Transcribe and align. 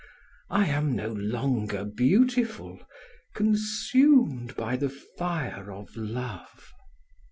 I 0.49 0.65
am 0.65 0.95
no 0.95 1.09
longer 1.13 1.85
beautiful, 1.85 2.79
consumed 3.35 4.55
by 4.55 4.75
the 4.75 4.89
fire 4.89 5.71
of 5.71 5.95
love. 5.95 6.71